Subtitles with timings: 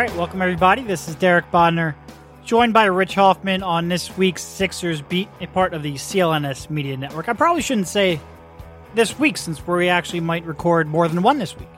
[0.00, 0.82] All right, welcome everybody.
[0.82, 1.94] This is Derek Bodner,
[2.42, 6.96] joined by Rich Hofmann on this week's Sixers Beat, a part of the CLNS Media
[6.96, 7.28] Network.
[7.28, 8.18] I probably shouldn't say
[8.94, 11.68] this week since we actually might record more than one this week.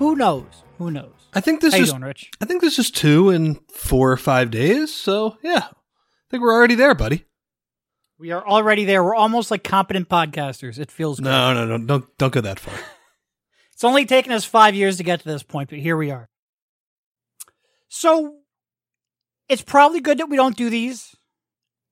[0.00, 0.64] Who knows?
[0.78, 1.12] Who knows?
[1.34, 2.32] I think this How you is doing, Rich?
[2.40, 4.92] I think this is two in four or five days.
[4.92, 7.26] So yeah, I think we're already there, buddy.
[8.18, 9.04] We are already there.
[9.04, 10.80] We're almost like competent podcasters.
[10.80, 11.26] It feels good.
[11.26, 12.74] No, no, no, don't don't go that far.
[13.72, 16.28] It's only taken us five years to get to this point, but here we are.
[17.88, 18.36] So
[19.48, 21.14] it's probably good that we don't do these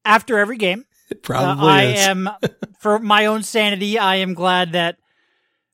[0.04, 0.84] after every game.
[1.10, 2.06] It Uh, probably I is.
[2.06, 2.28] am,
[2.80, 4.96] for my own sanity, I am glad that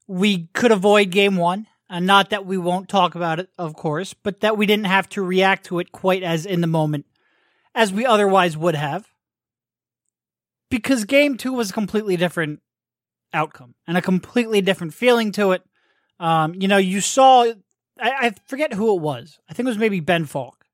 [0.07, 1.67] we could avoid game one.
[1.89, 5.11] And not that we won't talk about it, of course, but that we didn't have
[5.11, 7.05] to react to it quite as in the moment
[7.75, 9.07] as we otherwise would have.
[10.71, 12.61] Because game two was a completely different
[13.35, 15.63] outcome and a completely different feeling to it.
[16.19, 17.53] Um, you know, you saw,
[18.03, 19.39] I, I forget who it was.
[19.49, 20.67] I think it was maybe Ben Falk.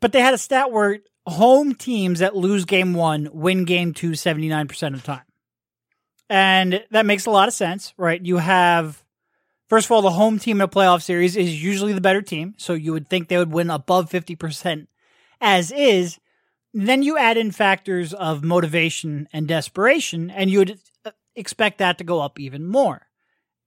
[0.00, 4.10] But they had a stat where home teams that lose game one win game two
[4.10, 5.22] 79% of the time.
[6.30, 8.24] And that makes a lot of sense, right?
[8.24, 9.02] You have,
[9.68, 12.54] first of all, the home team in a playoff series is usually the better team.
[12.58, 14.86] So you would think they would win above 50%
[15.40, 16.18] as is.
[16.74, 21.96] Then you add in factors of motivation and desperation, and you would uh, expect that
[21.96, 23.06] to go up even more.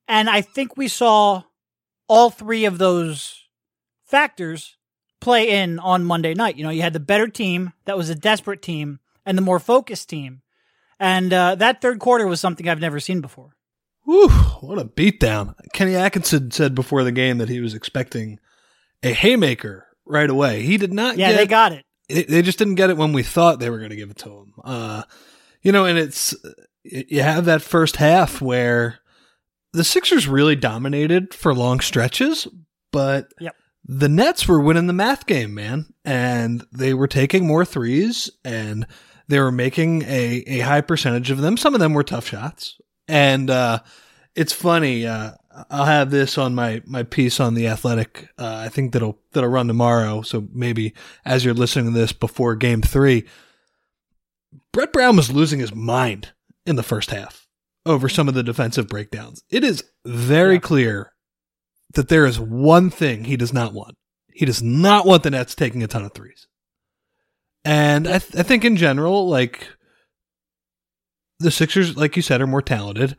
[0.08, 1.44] And I think we saw
[2.12, 3.48] all three of those
[4.04, 4.76] factors
[5.22, 6.58] play in on Monday night.
[6.58, 9.60] You know, you had the better team that was a desperate team and the more
[9.60, 10.42] focused team.
[11.00, 13.56] And uh, that third quarter was something I've never seen before.
[14.04, 14.28] Whew,
[14.60, 15.56] what a beatdown.
[15.74, 18.40] Kenny Atkinson said before the game that he was expecting
[19.04, 20.64] a haymaker right away.
[20.64, 21.86] He did not Yeah, get they got it.
[22.10, 24.18] it, they just didn't get it when we thought they were going to give it
[24.18, 24.54] to him.
[24.66, 25.04] Uh,
[25.62, 26.36] you know, and it's
[26.84, 29.00] you have that first half where
[29.74, 32.48] the Sixers really dominated for long stretches,
[32.92, 33.56] but Yep.
[33.86, 38.86] the Nets were winning the math game, man, and they were taking more threes and
[39.28, 41.56] they were making a, a high percentage of them.
[41.56, 42.78] Some of them were tough shots,
[43.08, 43.80] and uh,
[44.36, 45.06] it's funny.
[45.08, 45.32] Uh,
[45.70, 48.30] I'll have this on my, my piece on the Athletic.
[48.38, 50.22] Uh, I think that'll that'll run tomorrow.
[50.22, 50.94] So maybe
[51.26, 53.26] as you're listening to this before Game Three,
[54.74, 56.30] Brett Brown was losing his mind
[56.66, 57.41] in the first half
[57.86, 59.42] over some of the defensive breakdowns.
[59.50, 60.60] It is very Yeah.
[60.62, 61.14] clear
[61.94, 63.96] that there is one thing he does not want.
[64.34, 66.48] He does not want the Nets taking a ton of threes.
[67.66, 69.68] And I, th- I think in general, like
[71.40, 73.18] the Sixers, like you said, are more talented.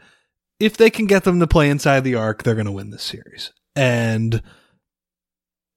[0.59, 3.03] If they can get them to play inside the arc, they're going to win this
[3.03, 3.53] series.
[3.75, 4.43] And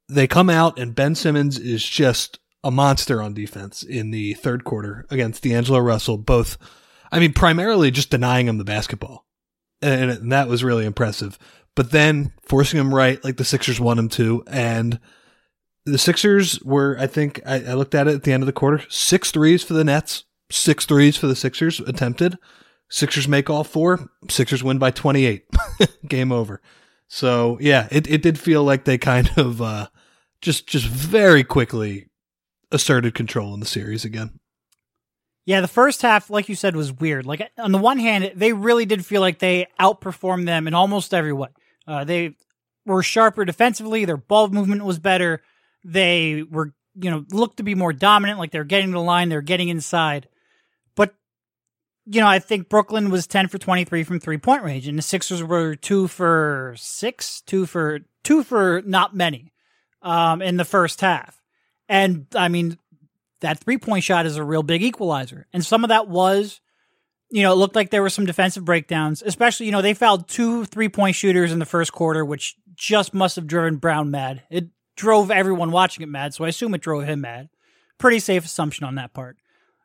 [0.08, 4.64] they come out, and Ben Simmons is just a monster on defense in the third
[4.64, 6.18] quarter against D'Angelo Russell.
[6.18, 6.58] Both,
[7.12, 9.26] I mean, primarily just denying him the basketball.
[9.82, 11.38] And, and that was really impressive.
[11.76, 14.44] But then forcing him right, like the Sixers want him to.
[14.48, 15.00] And
[15.86, 18.54] the Sixers were, I think, I, I looked at it at the end of the
[18.54, 22.38] quarter six threes for the Nets, six threes for the Sixers attempted.
[22.90, 24.10] Sixers make all four.
[24.30, 25.46] Sixers win by 28.
[26.08, 26.62] Game over.
[27.08, 29.88] So yeah, it, it did feel like they kind of uh,
[30.42, 32.10] just just very quickly
[32.72, 34.40] asserted control in the series again.
[35.46, 37.26] Yeah, the first half, like you said, was weird.
[37.28, 41.14] Like on the one hand, they really did feel like they outperformed them in almost
[41.14, 41.50] every way.
[41.88, 42.36] Uh, they
[42.86, 44.06] were sharper defensively.
[44.06, 45.44] Their ball movement was better.
[45.84, 48.40] They were, you know, looked to be more dominant.
[48.40, 50.28] Like they're getting the line, they're getting inside.
[50.96, 51.14] But
[52.08, 54.98] you know, I think Brooklyn was ten for twenty three from three point range, and
[54.98, 59.54] the Sixers were two for six, two for two for not many,
[60.02, 61.40] um, in the first half.
[61.88, 62.80] And I mean,
[63.46, 65.48] that three point shot is a real big equalizer.
[65.54, 66.60] And some of that was,
[67.30, 70.28] you know, it looked like there were some defensive breakdowns, especially, you know, they fouled
[70.28, 74.44] two three point shooters in the first quarter, which just must have driven Brown mad.
[74.50, 77.50] It drove everyone watching it mad, so I assume it drove him mad.
[77.98, 79.38] Pretty safe assumption on that part.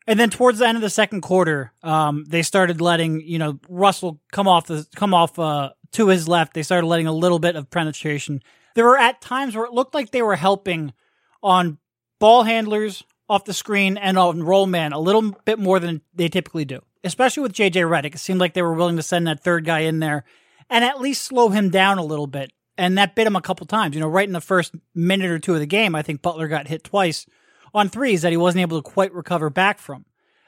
[0.07, 3.61] And then towards the end of the second quarter, um, they started letting, you know,
[3.69, 6.55] Russell come off the come off uh, to his left.
[6.55, 8.43] They started letting a little bit of penetration.
[8.75, 10.95] There were at times where it looked like they were helping
[11.43, 11.79] on
[12.19, 16.29] ball handlers off the screen and on roll man a little bit more than they
[16.29, 16.81] typically do.
[17.05, 18.17] Especially with JJ Redick.
[18.17, 20.25] It seemed like they were willing to send that third guy in there
[20.69, 22.53] and at least slow him down a little bit.
[22.77, 23.95] And that bit him a couple times.
[23.95, 26.49] You know, right in the first minute or two of the game, I think Butler
[26.49, 27.25] got hit twice
[27.73, 30.07] on threes that he wasn't able to quite recover back from.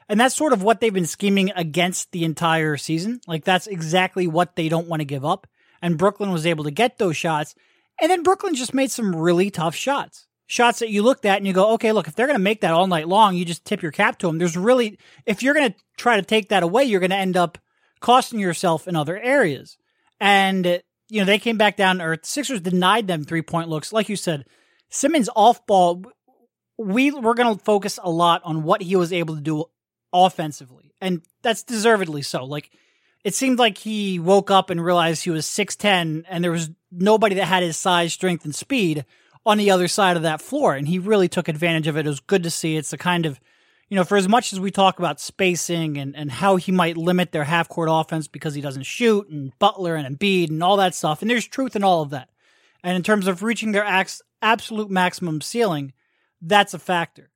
[0.09, 3.21] And that's sort of what they've been scheming against the entire season.
[3.27, 5.47] Like that's exactly what they don't want to give up.
[5.81, 7.55] And Brooklyn was able to get those shots.
[8.01, 10.27] And then Brooklyn just made some really tough shots.
[10.45, 12.61] Shots that you looked at and you go, okay, look, if they're going to make
[12.61, 14.37] that all night long, you just tip your cap to them.
[14.37, 17.37] There's really, if you're going to try to take that away, you're going to end
[17.37, 17.57] up
[18.01, 19.77] costing yourself in other areas.
[20.19, 22.25] And, you know, they came back down to earth.
[22.25, 23.93] Sixers denied them three point looks.
[23.93, 24.45] Like you said,
[24.89, 26.03] Simmons off ball,
[26.77, 29.65] we we're going to focus a lot on what he was able to do
[30.11, 30.93] offensively.
[31.01, 32.45] And that's deservedly so.
[32.45, 32.69] Like,
[33.23, 37.35] it seemed like he woke up and realized he was 6'10 and there was nobody
[37.35, 39.05] that had his size, strength, and speed
[39.45, 40.75] on the other side of that floor.
[40.75, 42.05] And he really took advantage of it.
[42.05, 42.77] It was good to see.
[42.77, 43.39] It's the kind of,
[43.89, 46.97] you know, for as much as we talk about spacing and, and how he might
[46.97, 50.77] limit their half court offense because he doesn't shoot and Butler and Embiid and all
[50.77, 51.21] that stuff.
[51.21, 52.29] And there's truth in all of that.
[52.83, 55.93] And in terms of reaching their ax- absolute maximum ceiling,
[56.41, 57.29] that's a factor.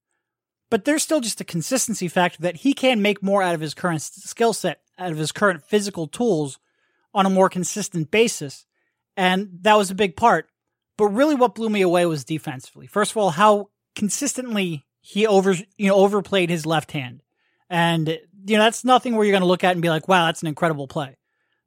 [0.70, 3.74] But there's still just a consistency factor that he can make more out of his
[3.74, 6.60] current skill set, out of his current physical tools
[7.14, 8.66] on a more consistent basis.
[9.16, 10.50] And that was a big part.
[10.98, 12.88] But really what blew me away was defensively.
[12.88, 17.22] First of all, how consistently he over, you know, overplayed his left hand.
[17.70, 20.26] And, you know, that's nothing where you're going to look at and be like, wow,
[20.26, 21.18] that's an incredible play.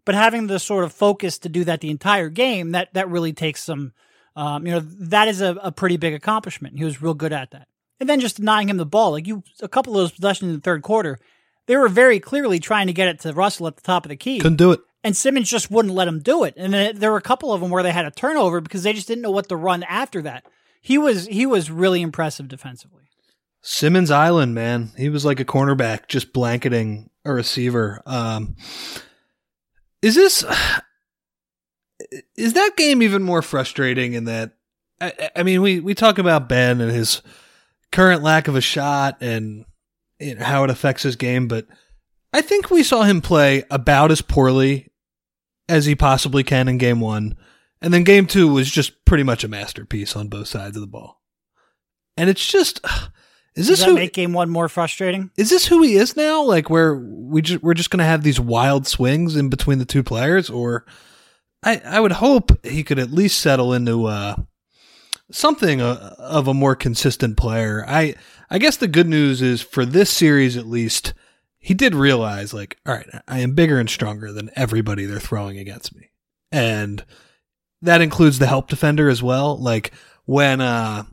[0.05, 3.32] But having the sort of focus to do that the entire game, that, that really
[3.32, 3.93] takes some,
[4.35, 6.79] um, you know, that is a, a pretty big accomplishment.
[6.79, 7.69] He was real good at that
[8.00, 9.12] and then just denying him the ball.
[9.12, 11.19] Like you, a couple of those possessions in the third quarter,
[11.67, 14.17] they were very clearly trying to get it to Russell at the top of the
[14.17, 14.41] key.
[14.41, 14.81] Couldn't do it.
[15.02, 16.55] And Simmons just wouldn't let him do it.
[16.56, 18.93] And then there were a couple of them where they had a turnover because they
[18.93, 20.44] just didn't know what to run after that.
[20.82, 23.05] He was he was really impressive defensively.
[23.62, 24.91] Simmons Island, man.
[24.97, 28.02] He was like a cornerback just blanketing a receiver.
[28.06, 28.56] Um,
[30.02, 30.44] is this
[32.37, 34.52] is that game even more frustrating in that
[35.00, 37.23] I, I mean we we talk about Ben and his
[37.93, 39.64] current lack of a shot and
[40.19, 41.67] you know, how it affects his game, but
[42.32, 44.90] I think we saw him play about as poorly
[45.71, 47.37] as he possibly can in game one.
[47.81, 50.87] And then game two was just pretty much a masterpiece on both sides of the
[50.87, 51.23] ball.
[52.17, 52.81] And it's just,
[53.55, 55.31] is this Does who make game one more frustrating?
[55.37, 56.43] Is this who he is now?
[56.43, 59.85] Like where we just, we're just going to have these wild swings in between the
[59.85, 60.85] two players or
[61.63, 64.37] I, I would hope he could at least settle into, uh,
[65.31, 67.85] something uh, of a more consistent player.
[67.87, 68.15] I
[68.51, 71.15] I guess the good news is for this series at least,
[71.61, 75.59] he did realize like, all right, I am bigger and stronger than everybody they're throwing
[75.59, 76.11] against me.
[76.51, 77.05] And
[77.83, 79.57] that includes the help defender as well.
[79.57, 79.93] Like
[80.25, 81.05] when uh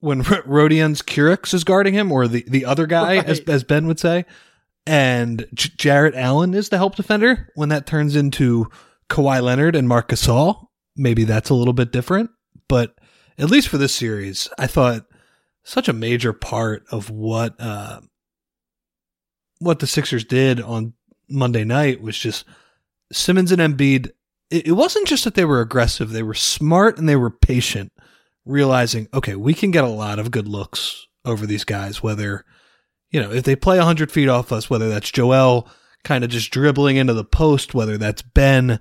[0.00, 3.26] when Rodions Kurucs is guarding him or the the other guy right.
[3.26, 4.24] as as Ben would say,
[4.86, 8.68] and J- Jarrett Allen is the help defender, when that turns into
[9.08, 10.66] Kawhi Leonard and Marc Gasol,
[10.96, 12.30] maybe that's a little bit different
[12.72, 12.94] but
[13.36, 15.04] at least for this series, I thought
[15.62, 18.00] such a major part of what uh,
[19.62, 20.94] what the Sixers did on
[21.28, 22.44] Monday night was just
[23.12, 24.10] Simmons and Embiid.
[24.50, 27.92] It, it wasn't just that they were aggressive; they were smart and they were patient,
[28.44, 32.02] realizing, okay, we can get a lot of good looks over these guys.
[32.02, 32.44] Whether
[33.10, 35.68] you know if they play hundred feet off us, whether that's Joel
[36.04, 38.80] kind of just dribbling into the post, whether that's Ben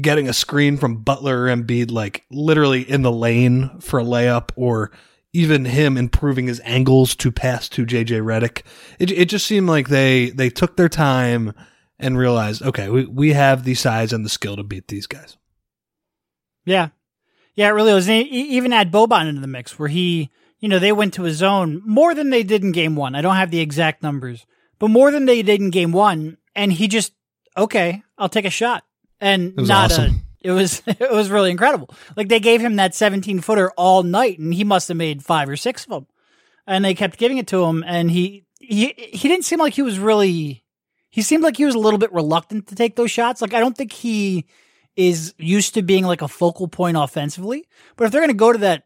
[0.00, 4.50] getting a screen from Butler or Embiid, like literally in the lane for a layup,
[4.56, 4.90] or
[5.32, 8.62] even him improving his angles to pass to JJ Redick.
[8.98, 11.52] It it just seemed like they they took their time
[11.98, 15.36] and realized, okay, we we have the size and the skill to beat these guys.
[16.64, 16.88] Yeah,
[17.54, 18.08] yeah, it really was.
[18.08, 21.38] And even add Boban into the mix, where he, you know, they went to his
[21.38, 23.14] zone more than they did in Game One.
[23.14, 24.46] I don't have the exact numbers,
[24.78, 27.12] but more than they did in Game One, and he just
[27.56, 28.84] okay, I'll take a shot
[29.20, 30.04] and not awesome.
[30.04, 30.31] a.
[30.44, 31.94] It was it was really incredible.
[32.16, 35.48] Like they gave him that 17 footer all night, and he must have made five
[35.48, 36.06] or six of them.
[36.66, 39.82] And they kept giving it to him, and he he he didn't seem like he
[39.82, 40.64] was really.
[41.10, 43.42] He seemed like he was a little bit reluctant to take those shots.
[43.42, 44.46] Like I don't think he
[44.96, 47.66] is used to being like a focal point offensively.
[47.96, 48.84] But if they're going to go to that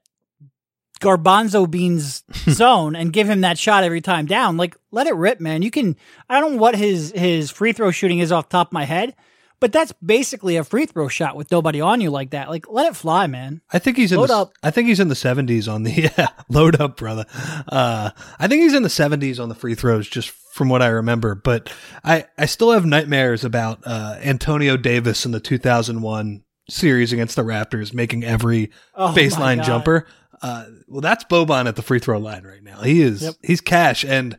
[1.00, 5.40] garbanzo beans zone and give him that shot every time down, like let it rip,
[5.40, 5.62] man.
[5.62, 5.96] You can.
[6.28, 9.14] I don't know what his his free throw shooting is off top of my head,
[9.60, 12.48] but that's basically a free throw shot with nobody on you like that.
[12.48, 13.62] Like, let it fly, man.
[13.72, 14.52] I think he's in load the, up.
[14.62, 17.24] I think he's in the seventies on the yeah, load up, brother.
[17.68, 20.88] Uh, I think he's in the seventies on the free throws, just from what I
[20.88, 21.34] remember.
[21.34, 21.72] But
[22.04, 27.12] I I still have nightmares about uh, Antonio Davis in the two thousand one series
[27.12, 30.06] against the Raptors making every oh baseline jumper.
[30.42, 32.82] Uh, well, that's Boban at the free throw line right now.
[32.82, 33.34] He is yep.
[33.42, 34.36] he's cash and.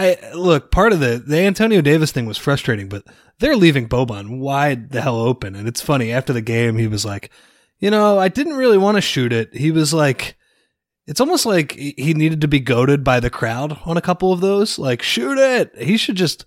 [0.00, 3.04] I look part of the the Antonio Davis thing was frustrating, but
[3.38, 5.54] they're leaving Boban wide the hell open.
[5.54, 7.30] And it's funny after the game, he was like,
[7.78, 9.54] you know, I didn't really want to shoot it.
[9.54, 10.36] He was like,
[11.06, 14.40] it's almost like he needed to be goaded by the crowd on a couple of
[14.40, 14.78] those.
[14.78, 15.76] Like, shoot it.
[15.76, 16.46] He should just,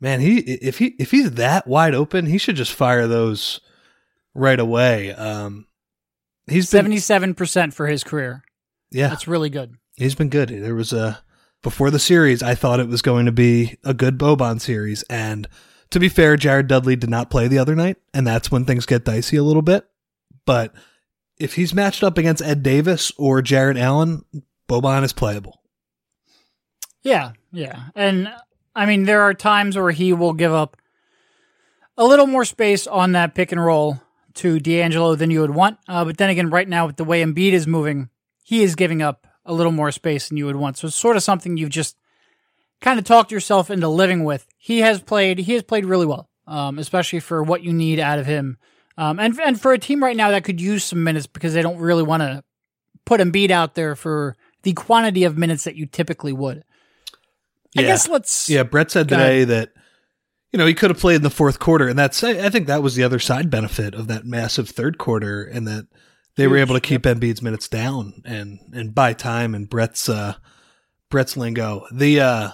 [0.00, 3.60] man, he if he if he's that wide open, he should just fire those
[4.34, 5.12] right away.
[5.12, 5.66] Um,
[6.46, 8.44] he's seventy seven percent for his career.
[8.92, 9.74] Yeah, that's really good.
[9.96, 10.50] He's been good.
[10.50, 11.20] There was a
[11.66, 15.48] before the series, I thought it was going to be a good Boban series, and
[15.90, 18.86] to be fair, Jared Dudley did not play the other night, and that's when things
[18.86, 19.84] get dicey a little bit.
[20.44, 20.72] But
[21.40, 24.24] if he's matched up against Ed Davis or Jarrett Allen,
[24.68, 25.60] Boban is playable.
[27.02, 27.86] Yeah, yeah.
[27.96, 28.32] And
[28.76, 30.76] I mean, there are times where he will give up
[31.96, 34.00] a little more space on that pick and roll
[34.34, 35.78] to D'Angelo than you would want.
[35.88, 38.08] Uh, but then again, right now, with the way Embiid is moving,
[38.44, 40.76] he is giving up a little more space than you would want.
[40.76, 41.96] So it's sort of something you've just
[42.80, 44.46] kind of talked yourself into living with.
[44.58, 48.18] He has played, he has played really well, um, especially for what you need out
[48.18, 48.58] of him.
[48.98, 51.62] Um, and, and for a team right now that could use some minutes because they
[51.62, 52.42] don't really want to
[53.04, 56.64] put Embiid out there for the quantity of minutes that you typically would.
[57.78, 58.48] I guess let's.
[58.48, 59.72] Yeah, Brett said today that
[60.50, 62.66] you know he could have played in the fourth quarter, and that's I I think
[62.66, 65.86] that was the other side benefit of that massive third quarter, and that
[66.36, 70.34] they were able to keep Embiid's minutes down and and buy time and Brett's uh
[71.10, 71.86] Brett's lingo.
[71.92, 72.50] The uh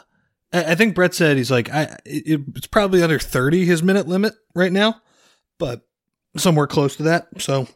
[0.52, 4.08] I I think Brett said he's like I it, it's probably under thirty his minute
[4.08, 5.00] limit right now,
[5.58, 5.82] but
[6.36, 7.28] somewhere close to that.
[7.38, 7.68] So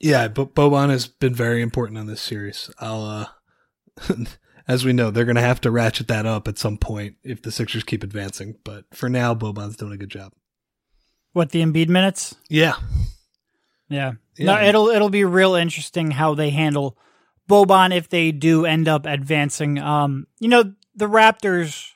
[0.00, 2.70] yeah, but Boban has been very important in this series.
[2.78, 3.26] I'll uh
[4.68, 7.42] as we know, they're going to have to ratchet that up at some point if
[7.42, 8.56] the Sixers keep advancing.
[8.64, 10.32] But for now, Boban's doing a good job.
[11.32, 12.34] What the Embiid minutes?
[12.48, 12.74] Yeah.
[13.94, 14.12] Yeah.
[14.36, 14.46] Yeah.
[14.46, 16.98] No, it'll it'll be real interesting how they handle
[17.48, 19.78] Boban if they do end up advancing.
[19.78, 21.90] Um, you know, the Raptors,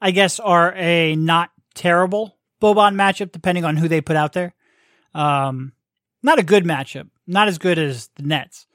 [0.00, 4.54] I guess, are a not terrible Boban matchup depending on who they put out there.
[5.14, 5.72] Um,
[6.22, 8.66] not a good matchup, not as good as the Nets,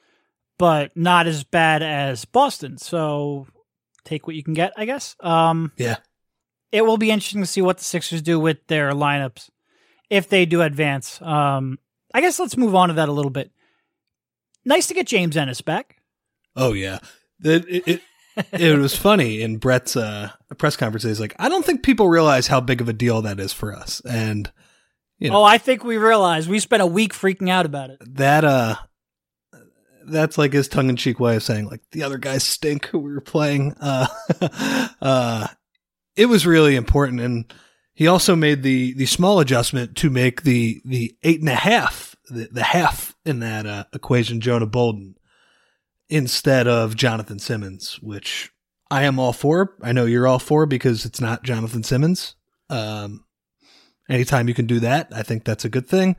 [0.58, 2.78] but not as bad as Boston.
[2.80, 3.46] So
[4.04, 5.16] take what you can get, I guess.
[5.20, 5.98] Um, Yeah.
[6.72, 9.50] it will be interesting to see what the Sixers do with their lineups
[10.10, 11.22] if they do advance.
[11.22, 11.78] Um,
[12.16, 13.52] I guess let's move on to that a little bit.
[14.64, 15.98] Nice to get James Ennis back.
[16.56, 17.00] Oh, yeah.
[17.44, 18.02] It, it, it,
[18.54, 21.04] it was funny in Brett's uh, press conference.
[21.04, 23.76] He's like, I don't think people realize how big of a deal that is for
[23.76, 24.02] us.
[24.10, 24.50] And
[25.20, 25.40] You know.
[25.40, 27.98] Oh, I think we realized we spent a week freaking out about it.
[28.16, 28.76] that, uh,
[30.08, 33.00] that's like his tongue in cheek way of saying, like, the other guys stink who
[33.00, 33.76] we were playing.
[33.82, 34.08] Uh,
[35.02, 35.48] uh,
[36.16, 37.20] it was really important.
[37.20, 37.54] And
[37.96, 42.16] he also made the, the small adjustment to make the, the eight and a half,
[42.30, 45.16] the, the half in that uh, equation, Jonah Bolden,
[46.10, 48.52] instead of Jonathan Simmons, which
[48.92, 49.76] I am all for.
[49.82, 52.36] I know you're all for because it's not Jonathan Simmons.
[52.70, 53.24] Um,
[54.10, 56.18] anytime you can do that, I think that's a good thing.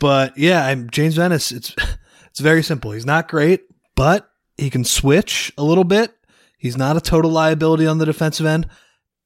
[0.00, 1.52] But yeah, I'm James Ennis.
[1.52, 1.74] It's
[2.30, 2.92] it's very simple.
[2.92, 6.16] He's not great, but he can switch a little bit.
[6.58, 8.68] He's not a total liability on the defensive end.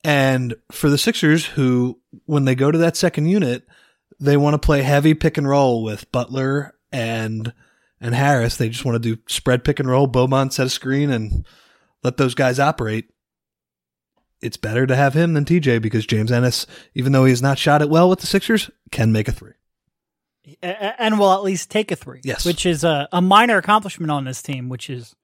[0.05, 3.67] And for the Sixers, who when they go to that second unit,
[4.21, 7.53] they want to play heavy pick and roll with Butler and
[8.01, 8.57] and Harris.
[8.57, 10.09] They just want to do spread pick and roll.
[10.09, 11.45] Boban set a screen and
[12.03, 13.11] let those guys operate.
[14.41, 17.59] It's better to have him than TJ because James Ennis, even though he has not
[17.59, 19.55] shot it well with the Sixers, can make a three.
[20.63, 22.21] And will at least take a three.
[22.23, 22.47] Yes.
[22.47, 25.15] Which is a, a minor accomplishment on this team, which is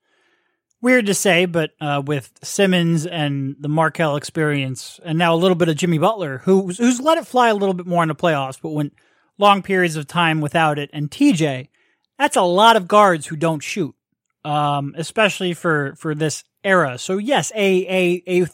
[0.81, 5.55] weird to say, but uh, with Simmons and the Markelle experience, and now a little
[5.55, 8.15] bit of Jimmy Butler, who's, who's let it fly a little bit more in the
[8.15, 8.93] playoffs, but went
[9.37, 11.69] long periods of time without it, and TJ,
[12.17, 13.95] that's a lot of guards who don't shoot,
[14.43, 16.97] um, especially for, for this era.
[16.97, 18.47] So yes, a, a, a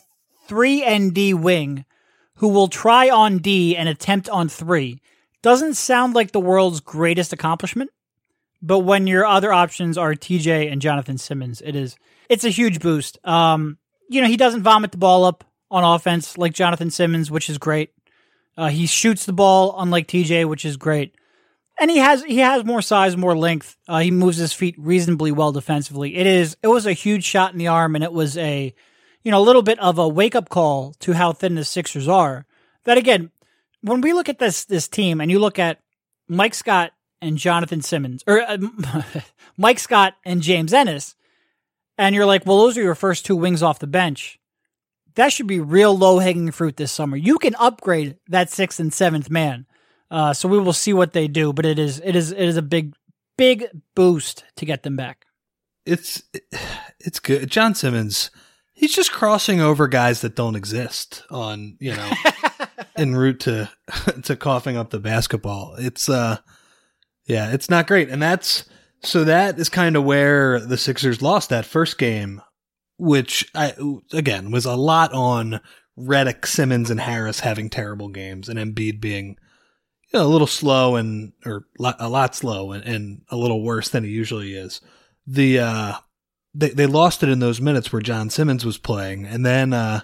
[0.47, 1.85] three and D wing
[2.35, 5.01] who will try on D and attempt on three
[5.41, 7.91] doesn't sound like the world's greatest accomplishment.
[8.61, 11.95] But when your other options are TJ and Jonathan Simmons, it is
[12.29, 13.17] it's a huge boost.
[13.27, 13.77] Um,
[14.09, 17.57] you know, he doesn't vomit the ball up on offense like Jonathan Simmons, which is
[17.57, 17.91] great.
[18.57, 21.15] Uh, he shoots the ball unlike TJ, which is great.
[21.79, 23.77] And he has he has more size, more length.
[23.87, 26.15] Uh, he moves his feet reasonably well defensively.
[26.15, 28.75] It is it was a huge shot in the arm, and it was a
[29.23, 32.07] you know a little bit of a wake up call to how thin the Sixers
[32.07, 32.45] are.
[32.83, 33.31] That again,
[33.81, 35.79] when we look at this this team, and you look at
[36.27, 36.91] Mike Scott
[37.21, 38.57] and Jonathan Simmons, or uh,
[39.57, 41.15] Mike Scott and James Ennis,
[41.97, 44.39] and you're like, well, those are your first two wings off the bench.
[45.15, 47.17] That should be real low hanging fruit this summer.
[47.17, 49.65] You can upgrade that sixth and seventh man.
[50.09, 52.57] Uh, so we will see what they do, but it is it is it is
[52.57, 52.93] a big
[53.37, 55.25] big boost to get them back.
[55.85, 56.23] It's
[56.99, 57.49] it's good.
[57.49, 58.29] John Simmons,
[58.73, 62.11] he's just crossing over guys that don't exist on you know
[62.97, 63.69] en route to
[64.23, 65.75] to coughing up the basketball.
[65.77, 66.37] It's uh
[67.25, 68.09] yeah, it's not great.
[68.09, 68.65] And that's
[69.03, 72.41] so that is kind of where the Sixers lost that first game,
[72.97, 73.73] which I
[74.13, 75.61] again was a lot on
[75.97, 79.37] Redick, Simmons, and Harris having terrible games, and Embiid being
[80.11, 83.89] you know, a little slow and or a lot slow and, and a little worse
[83.89, 84.81] than he usually is.
[85.25, 85.93] The uh
[86.53, 90.01] they they lost it in those minutes where John Simmons was playing, and then uh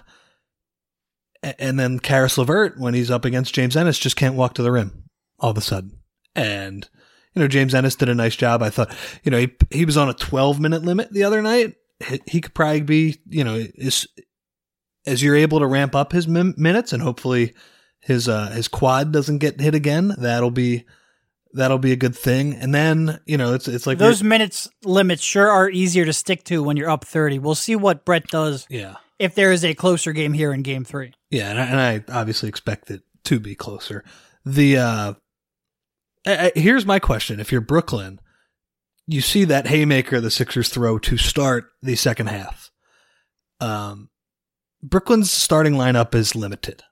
[1.58, 4.72] And then Caris Levert, when he's up against James Ennis, just can't walk to the
[4.72, 5.04] rim
[5.38, 6.00] all of a sudden.
[6.34, 6.88] And,
[7.38, 8.62] you know, James Ennis did a nice job.
[8.62, 8.92] I thought,
[9.22, 11.76] you know, he, he was on a 12 minute limit the other night.
[12.04, 14.08] He, he could probably be, you know, is,
[15.06, 17.54] as you're able to ramp up his min- minutes and hopefully
[18.00, 20.84] his, uh, his quad doesn't get hit again, that'll be,
[21.52, 22.54] that'll be a good thing.
[22.54, 26.42] And then, you know, it's, it's like Those minutes limits sure are easier to stick
[26.44, 27.38] to when you're up 30.
[27.38, 28.96] We'll see what Brett does yeah.
[29.20, 31.12] if there is a closer game here in game three.
[31.30, 31.80] Yeah, and I, and
[32.10, 34.02] I obviously expect it to be closer.
[34.44, 35.14] The uh,
[36.26, 38.20] I, I- here's my question: If you're Brooklyn,
[39.06, 42.70] you see that haymaker the Sixers throw to start the second half.
[43.60, 44.10] Um,
[44.82, 46.82] Brooklyn's starting lineup is limited.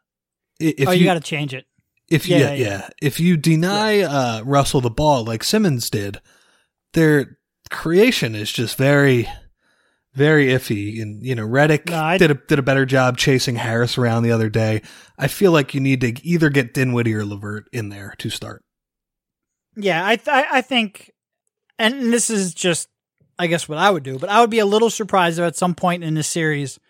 [0.59, 1.67] If oh, you, got to change it.
[2.09, 2.65] if you, Yeah, yeah, yeah.
[2.65, 2.89] yeah.
[3.03, 6.21] if you deny uh, Russell the ball like Simmons did,
[6.95, 7.39] their
[7.71, 9.29] creation is just very,
[10.15, 11.01] very iffy.
[11.03, 14.33] And you know, Redick No, did a did a better job chasing Harris around the
[14.33, 14.81] other day.
[15.19, 18.65] I feel like you need to either get Dinwiddie or Levert in there to start.
[19.77, 21.13] Yeah, I th- I think,
[21.79, 22.89] and this is just,
[23.39, 24.19] I guess, what I would do.
[24.19, 26.81] But I would be a little surprised if at some point in this series,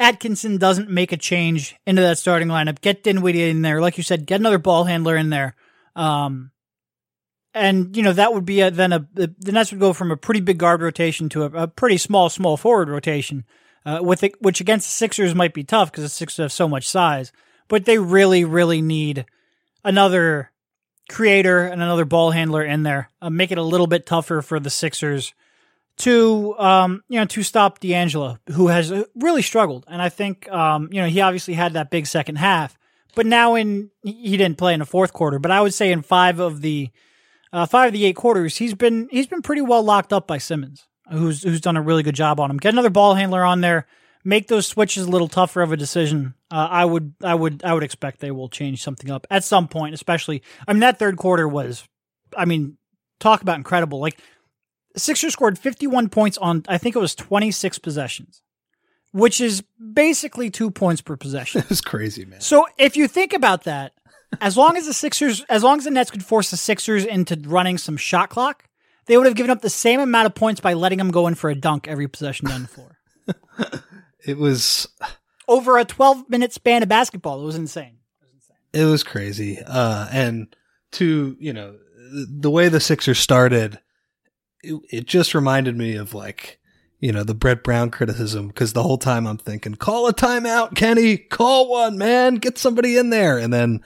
[0.00, 2.80] Atkinson doesn't make a change into that starting lineup.
[2.80, 5.54] Get Dinwiddie in there, like you said, get another ball handler in there.
[5.94, 6.52] Um,
[7.54, 10.10] and you know that would be a, then a the, the Nets would go from
[10.10, 13.44] a pretty big guard rotation to a, a pretty small small forward rotation.
[13.84, 16.68] Uh, with it, which against the Sixers might be tough because the Sixers have so
[16.68, 17.32] much size,
[17.66, 19.26] but they really really need
[19.84, 20.51] another
[21.08, 23.10] creator and another ball handler in there.
[23.20, 25.34] Uh, make it a little bit tougher for the Sixers
[25.98, 29.84] to um, you know to stop D'Angelo, who has really struggled.
[29.88, 32.78] And I think um, you know he obviously had that big second half,
[33.14, 35.38] but now in he didn't play in the fourth quarter.
[35.38, 36.90] But I would say in five of the
[37.52, 40.38] uh, five of the eight quarters, he's been he's been pretty well locked up by
[40.38, 42.56] Simmons, who's who's done a really good job on him.
[42.56, 43.86] Get another ball handler on there.
[44.24, 46.34] Make those switches a little tougher of a decision.
[46.50, 49.66] Uh, I would, I would, I would expect they will change something up at some
[49.66, 49.94] point.
[49.94, 51.86] Especially, I mean, that third quarter was,
[52.36, 52.76] I mean,
[53.18, 54.00] talk about incredible.
[54.00, 54.20] Like
[54.96, 58.42] Sixers scored 51 points on, I think it was 26 possessions,
[59.12, 61.64] which is basically two points per possession.
[61.70, 62.40] It's crazy, man.
[62.40, 63.92] So if you think about that,
[64.40, 67.36] as long as the Sixers, as long as the Nets could force the Sixers into
[67.46, 68.64] running some shot clock,
[69.06, 71.34] they would have given up the same amount of points by letting them go in
[71.34, 72.98] for a dunk every possession down the floor.
[74.26, 74.88] It was
[75.48, 77.98] Over a 12 minute span of basketball, it was insane.
[78.72, 79.58] it was crazy.
[79.66, 80.54] Uh, and
[80.92, 81.76] to you know
[82.12, 83.78] the way the Sixers started,
[84.62, 86.58] it, it just reminded me of like
[87.00, 90.74] you know the Brett Brown criticism because the whole time I'm thinking, call a timeout,
[90.76, 93.82] Kenny, call one, man, get somebody in there, and then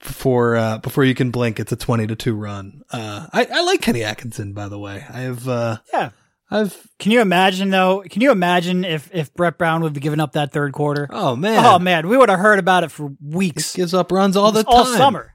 [0.00, 2.82] before uh, before you can blink, it's a twenty to two run.
[2.90, 5.04] Uh, I, I like Kenny Atkinson, by the way.
[5.08, 6.10] I have uh, Yeah.
[6.50, 8.02] I've Can you imagine though?
[8.08, 11.06] Can you imagine if if Brett Brown would have given up that third quarter?
[11.10, 14.36] oh man, Oh man, we would have heard about it for weeks, gives up runs
[14.36, 15.34] all the all time, summer,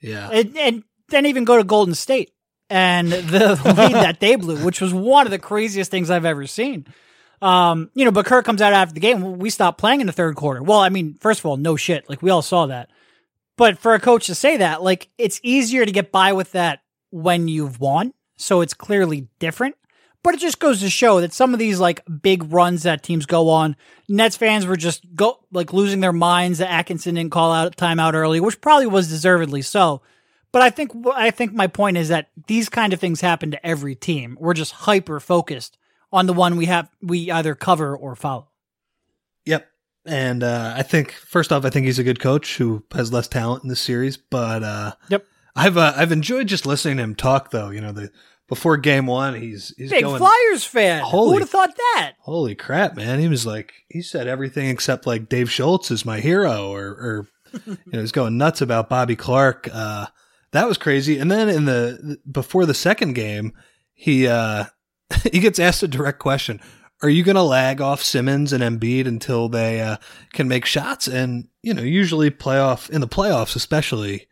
[0.00, 2.32] Yeah, and, and then even go to Golden State
[2.68, 6.46] and the lead that they blew, which was one of the craziest things I've ever
[6.46, 6.86] seen.
[7.42, 9.38] Um, you know, but Kirk comes out after the game.
[9.38, 10.62] We stopped playing in the third quarter.
[10.62, 12.08] Well, I mean, first of all, no shit.
[12.08, 12.90] Like we all saw that.
[13.56, 16.80] But for a coach to say that, like it's easier to get by with that
[17.10, 18.12] when you've won.
[18.36, 19.74] So it's clearly different.
[20.22, 23.24] But it just goes to show that some of these like big runs that teams
[23.24, 23.74] go on,
[24.08, 28.12] Nets fans were just go like losing their minds that Atkinson didn't call out timeout
[28.12, 30.02] early, which probably was deservedly so.
[30.52, 33.66] But I think I think my point is that these kind of things happen to
[33.66, 34.36] every team.
[34.40, 35.78] We're just hyper focused
[36.12, 38.48] on the one we have we either cover or follow.
[39.46, 39.66] Yep.
[40.06, 43.28] And uh, I think first off, I think he's a good coach who has less
[43.28, 44.16] talent in this series.
[44.16, 45.24] But uh, Yep.
[45.54, 47.70] I've uh, I've enjoyed just listening to him talk though.
[47.70, 48.10] You know, the
[48.50, 50.18] before game one, he's he's Big going.
[50.18, 51.00] Flyers fan.
[51.00, 52.14] Who Holy- would have thought that?
[52.18, 53.20] Holy crap, man!
[53.20, 57.28] He was like he said everything except like Dave Schultz is my hero, or or
[57.66, 59.70] you know he's going nuts about Bobby Clarke.
[59.72, 60.08] Uh,
[60.50, 61.18] that was crazy.
[61.18, 63.52] And then in the before the second game,
[63.94, 64.64] he uh,
[65.32, 66.60] he gets asked a direct question.
[67.02, 69.96] Are you going to lag off Simmons and Embiid until they uh,
[70.34, 71.08] can make shots?
[71.08, 74.26] And you know, usually playoff in the playoffs, especially,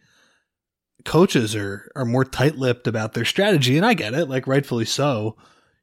[1.08, 5.36] coaches are are more tight-lipped about their strategy, and I get it, like rightfully so.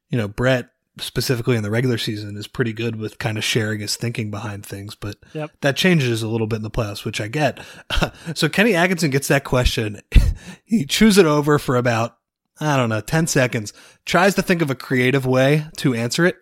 [0.08, 3.80] You know, Brett specifically in the regular season is pretty good with kind of sharing
[3.80, 5.50] his thinking behind things, but Yep.
[5.60, 7.58] that changes a little bit in the playoffs, which I get.
[8.34, 10.00] so Kenny Atkinson gets that question.
[10.64, 12.16] he chews it over for about,
[12.60, 13.74] I don't know, 10 seconds,
[14.06, 16.36] tries to think of a creative way to answer it,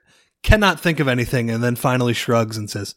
[0.45, 2.95] cannot think of anything, and then finally shrugs and says,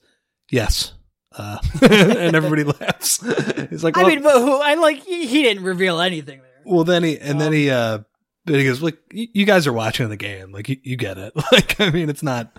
[0.52, 0.93] yes.
[1.38, 3.21] Uh, and everybody laughs.
[3.69, 4.52] He's like, I well, mean, but who?
[4.60, 6.62] I like he, didn't reveal anything there.
[6.65, 8.00] well, then he and then he uh,
[8.45, 11.34] then he goes like, "You guys are watching the game, like you, you get it.
[11.52, 12.52] Like, I mean, it's not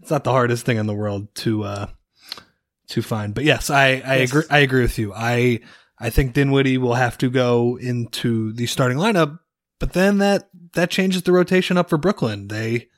[0.00, 1.86] it's not the hardest thing in the world to uh
[2.88, 3.34] to find.
[3.34, 4.30] But yes, I I Yes.
[4.30, 4.42] agree.
[4.50, 5.12] I agree with you.
[5.14, 5.60] I
[5.98, 9.38] I think Dinwiddie will have to go into the starting lineup,
[9.78, 12.48] but then that that changes the rotation up for Brooklyn.
[12.48, 12.88] They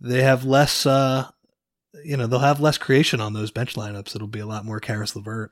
[0.00, 0.84] they have less.
[0.86, 1.28] uh
[2.04, 4.14] you know they'll have less creation on those bench lineups.
[4.14, 5.50] It'll be a lot more Caris Levert.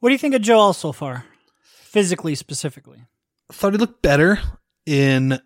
[0.00, 1.24] What do you think of Joel so far,
[1.64, 3.04] physically specifically?
[3.50, 4.38] thought he looked better
[4.86, 5.40] in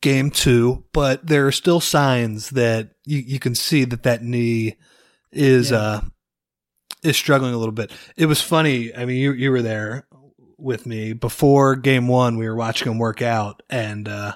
[0.00, 4.76] game two, but there are still signs that you, you can see that that knee
[5.32, 5.78] is Yeah.
[5.78, 6.00] uh
[7.02, 7.90] is struggling a little bit.
[8.16, 8.94] It was funny.
[8.94, 10.06] I mean, you you were there
[10.58, 12.36] with me before game one.
[12.36, 14.34] We were watching him work out, and uh,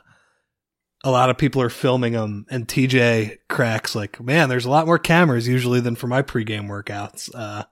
[1.05, 2.47] a lot of people are filming him.
[2.51, 6.67] And TJ cracks like, "Man, there's a lot more cameras usually than for my pregame
[6.67, 7.65] workouts." Uh,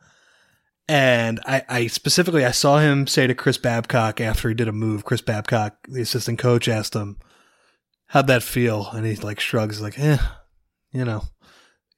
[0.87, 4.73] and I, I specifically I saw him say to Chris Babcock after he did a
[4.73, 5.05] move.
[5.05, 7.17] Chris Babcock, the assistant coach, asked him,
[8.07, 10.19] "How'd that feel?" And he like shrugs, like, "Eh,
[10.93, 11.25] you know."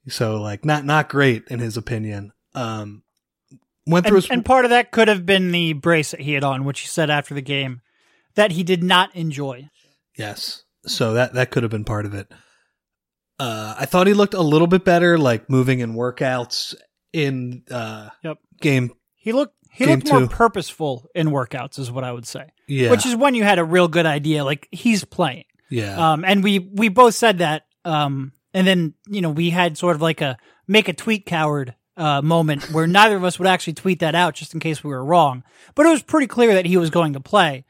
[0.07, 2.31] So like not not great in his opinion.
[2.53, 3.03] Um,
[3.85, 6.33] went through And, his and part of that could have been the brace that he
[6.33, 7.81] had on, which he said after the game
[8.35, 9.69] that he did not enjoy.
[10.17, 10.61] yes.
[10.87, 12.31] So that that could have been part of it.
[13.37, 16.73] Uh, I thought he looked a little bit better, like moving in workouts
[17.11, 18.37] in uh Yep.
[18.61, 18.91] game.
[19.15, 22.45] He looked he looked more purposeful in workouts, is what I would say.
[22.67, 25.43] Yeah, Which is when you had a real good idea, like he's playing.
[25.69, 27.63] yeah, Um, and we we both said that.
[27.83, 31.75] Um, and then you know we had sort of like a make a tweet coward
[31.97, 34.89] uh, moment where neither of us would actually tweet that out just in case we
[34.91, 35.43] were wrong.
[35.75, 37.65] But it was pretty clear that he was going to play.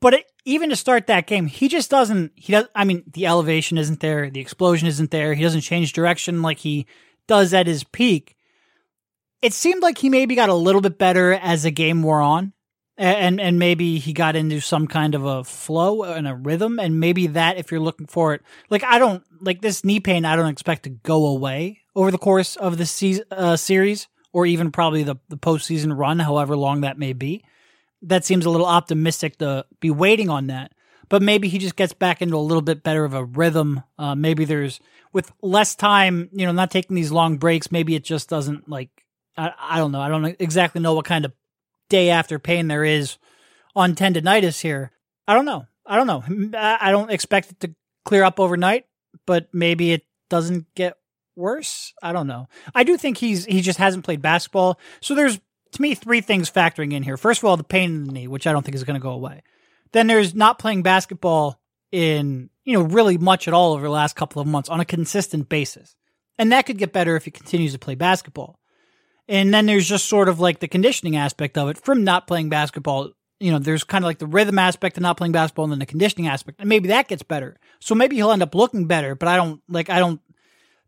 [0.00, 2.32] But it, even to start that game, he just doesn't.
[2.34, 2.66] He does.
[2.74, 4.30] I mean, the elevation isn't there.
[4.30, 5.34] The explosion isn't there.
[5.34, 6.86] He doesn't change direction like he
[7.26, 8.36] does at his peak.
[9.42, 12.52] It seemed like he maybe got a little bit better as the game wore on
[13.00, 17.00] and and maybe he got into some kind of a flow and a rhythm and
[17.00, 20.36] maybe that if you're looking for it like i don't like this knee pain i
[20.36, 24.70] don't expect to go away over the course of the season, uh, series or even
[24.70, 27.42] probably the, the postseason run however long that may be
[28.02, 30.72] that seems a little optimistic to be waiting on that
[31.08, 34.14] but maybe he just gets back into a little bit better of a rhythm uh,
[34.14, 34.80] maybe there's
[35.12, 38.90] with less time you know not taking these long breaks maybe it just doesn't like
[39.36, 41.32] I, I don't know i don't exactly know what kind of
[41.90, 43.18] day after pain there is
[43.76, 44.92] on tendonitis here.
[45.28, 45.66] I don't know.
[45.84, 46.22] I don't know.
[46.58, 48.86] I don't expect it to clear up overnight,
[49.26, 50.96] but maybe it doesn't get
[51.36, 51.92] worse.
[52.02, 52.48] I don't know.
[52.74, 54.78] I do think he's he just hasn't played basketball.
[55.00, 55.40] So there's
[55.72, 57.16] to me three things factoring in here.
[57.16, 59.02] First of all, the pain in the knee, which I don't think is going to
[59.02, 59.42] go away.
[59.92, 61.60] Then there's not playing basketball
[61.92, 64.84] in, you know, really much at all over the last couple of months on a
[64.84, 65.96] consistent basis.
[66.38, 68.58] And that could get better if he continues to play basketball.
[69.28, 72.48] And then there's just sort of like the conditioning aspect of it from not playing
[72.48, 73.12] basketball.
[73.38, 75.78] You know, there's kind of like the rhythm aspect of not playing basketball and then
[75.78, 76.60] the conditioning aspect.
[76.60, 77.58] And maybe that gets better.
[77.78, 80.20] So maybe he'll end up looking better, but I don't like, I don't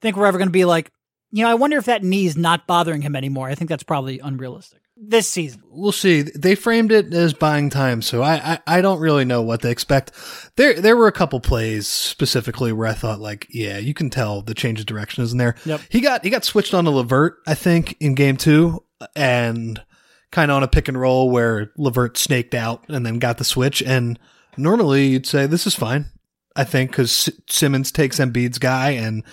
[0.00, 0.90] think we're ever going to be like,
[1.32, 3.48] you know, I wonder if that knee's not bothering him anymore.
[3.48, 5.62] I think that's probably unrealistic this season.
[5.66, 6.22] we'll see.
[6.22, 9.70] They framed it as buying time, so I, I, I don't really know what to
[9.70, 10.12] expect.
[10.56, 14.42] There there were a couple plays specifically where I thought like, yeah, you can tell
[14.42, 15.56] the change of direction isn't there.
[15.64, 15.80] Yep.
[15.88, 18.84] He got he got switched on to Levert, I think, in game two,
[19.16, 19.82] and
[20.30, 23.44] kind of on a pick and roll where Levert snaked out and then got the
[23.44, 23.82] switch.
[23.82, 24.18] And
[24.56, 26.06] normally you'd say this is fine,
[26.54, 29.24] I think, because Simmons takes Embiid's guy and.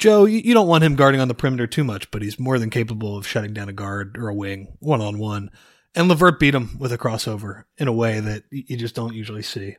[0.00, 2.70] Joe, you, don't want him guarding on the perimeter too much, but he's more than
[2.70, 5.50] capable of shutting down a guard or a wing one on one.
[5.94, 9.42] And Levert beat him with a crossover in a way that you just don't usually
[9.42, 9.76] see.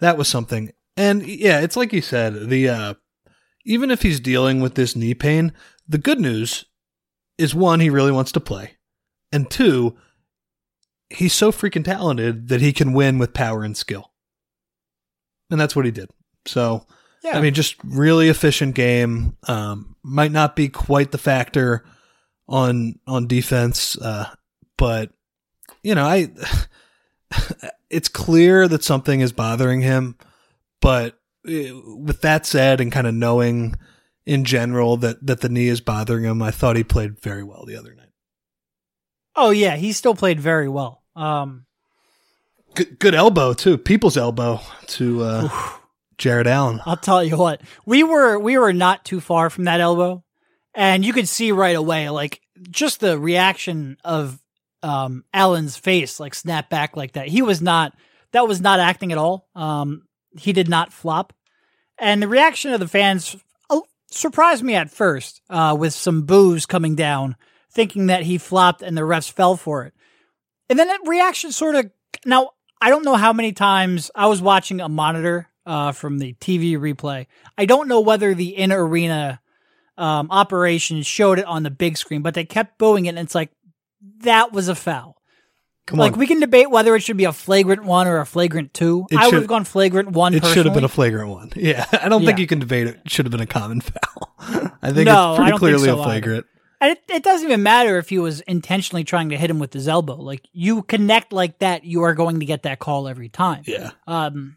[0.00, 0.72] That was something.
[0.98, 2.94] And yeah, it's like you said, the uh
[3.64, 5.54] even if he's dealing with this knee pain,
[5.88, 6.66] the good news
[7.38, 8.76] is one, he really wants to play.
[9.32, 9.96] And two,
[11.08, 14.12] he's so freaking talented that he can win with power and skill.
[15.50, 16.10] And that's what he did.
[16.44, 16.86] So
[17.24, 17.38] Yeah.
[17.38, 19.36] I mean, just really efficient game.
[19.48, 21.84] Um, might not be quite the factor
[22.46, 24.28] on on defense, uh,
[24.76, 25.10] but
[25.82, 26.30] you know, I
[27.90, 30.16] it's clear that something is bothering him.
[30.82, 33.76] But uh, with that said, and kind of knowing
[34.26, 37.64] in general that that the knee is bothering him, I thought he played very well
[37.66, 38.12] the other night.
[39.34, 41.02] oh yeah, he still played very well.
[41.16, 41.64] Um,
[42.74, 45.48] Good, good elbow too, people's elbow to uh,
[46.18, 46.80] Jarrett Allen.
[46.84, 50.24] I'll tell you what, we were we were not too far from that elbow,
[50.74, 54.40] and you could see right away, like just the reaction of
[54.82, 57.28] um, Allen's face, like snap back like that.
[57.28, 57.94] He was not
[58.32, 59.48] that was not acting at all.
[59.54, 60.02] Um,
[60.36, 61.32] he did not flop,
[61.98, 63.36] and the reaction of the fans
[63.70, 67.36] uh, surprised me at first, uh, with some boos coming down,
[67.72, 69.94] thinking that he flopped and the refs fell for it,
[70.68, 71.90] and then that reaction sort of
[72.24, 72.50] now.
[72.80, 76.76] I don't know how many times I was watching a monitor uh, from the TV
[76.78, 77.26] replay.
[77.56, 79.40] I don't know whether the in arena
[79.96, 83.34] um, operations showed it on the big screen, but they kept booing it, and it's
[83.34, 83.50] like
[84.20, 85.16] that was a foul.
[85.86, 86.06] Come on.
[86.06, 86.18] like on.
[86.18, 89.04] we can debate whether it should be a flagrant one or a flagrant two.
[89.10, 90.32] It I would have gone flagrant one.
[90.34, 91.52] it should have been a flagrant one.
[91.56, 93.00] Yeah, I don't think you can debate it.
[93.06, 94.34] Should have been a common foul.
[94.82, 96.02] I think No, it's pretty clearly so a either.
[96.04, 96.46] flagrant.
[96.80, 99.72] And it, it doesn't even matter if he was intentionally trying to hit him with
[99.72, 100.16] his elbow.
[100.16, 103.62] Like you connect like that, you are going to get that call every time.
[103.66, 104.56] Yeah, Um,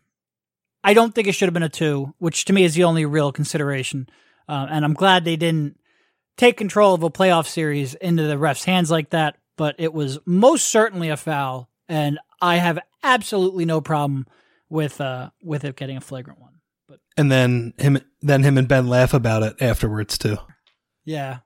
[0.88, 3.06] I don't think it should have been a two, which to me is the only
[3.06, 4.08] real consideration.
[4.48, 5.78] Uh, and I'm glad they didn't
[6.38, 9.36] take control of a playoff series into the refs' hands like that.
[9.58, 14.28] But it was most certainly a foul, and I have absolutely no problem
[14.70, 16.54] with uh with it getting a flagrant one.
[16.88, 20.38] But and then him, then him and Ben laugh about it afterwards too.
[21.04, 21.40] yeah,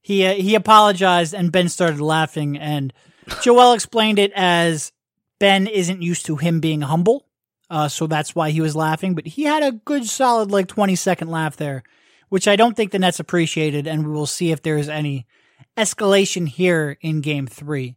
[0.00, 2.94] he uh, he apologized, and Ben started laughing, and
[3.42, 4.90] Joel explained it as
[5.38, 7.25] Ben isn't used to him being humble.
[7.68, 9.14] Uh, so that's why he was laughing.
[9.14, 11.82] But he had a good solid like 20 second laugh there,
[12.28, 13.86] which I don't think the Nets appreciated.
[13.86, 15.26] And we will see if there's any
[15.76, 17.96] escalation here in game three,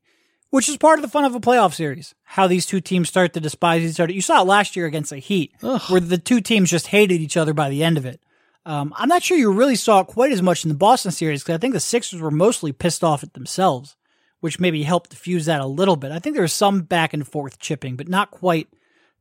[0.50, 2.16] which is part of the fun of a playoff series.
[2.24, 4.12] How these two teams start to despise each other.
[4.12, 5.82] You saw it last year against the Heat, Ugh.
[5.90, 8.22] where the two teams just hated each other by the end of it.
[8.66, 11.42] Um, I'm not sure you really saw it quite as much in the Boston series
[11.42, 13.96] because I think the Sixers were mostly pissed off at themselves,
[14.42, 16.12] which maybe helped diffuse that a little bit.
[16.12, 18.68] I think there was some back and forth chipping, but not quite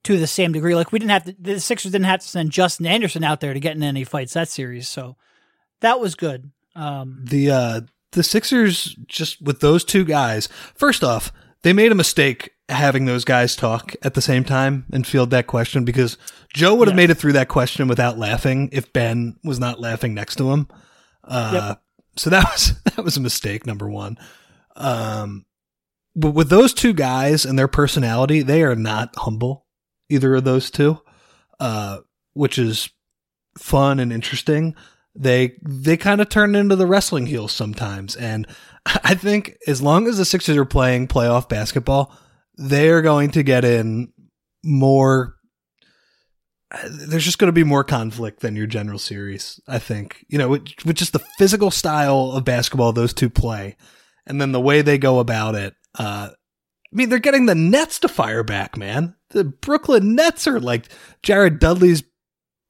[0.04, 0.74] to the same degree.
[0.74, 3.54] Like we didn't have to, the Sixers didn't have to send Justin Anderson out there
[3.54, 5.16] to get in any fights that series, so
[5.80, 6.50] that was good.
[6.74, 7.80] Um, The uh
[8.12, 10.48] the Sixers just with those two guys.
[10.74, 11.32] First off,
[11.62, 15.46] they made a mistake having those guys talk at the same time and field that
[15.46, 16.16] question because
[16.54, 17.02] Joe would have Yes.
[17.02, 20.68] made it through that question without laughing if Ben was not laughing next to him.
[21.24, 21.74] Uh
[22.16, 24.16] so that was that was a mistake number 1.
[24.76, 25.44] Um
[26.16, 29.66] but with those two guys and their personality, they are not humble
[30.08, 31.00] either of those two.
[31.60, 31.98] Uh
[32.34, 32.88] which is
[33.58, 34.76] fun and interesting
[35.14, 38.46] they they kind of turn into the wrestling heels sometimes and
[39.04, 42.16] i think as long as the sixers are playing playoff basketball
[42.54, 44.12] they're going to get in
[44.64, 45.34] more
[46.90, 50.48] there's just going to be more conflict than your general series i think you know
[50.48, 53.76] with, with just the physical style of basketball those two play
[54.26, 56.28] and then the way they go about it uh
[56.92, 59.14] I mean, they're getting the Nets to fire back, man.
[59.30, 60.86] The Brooklyn Nets are like
[61.22, 62.02] Jared Dudley's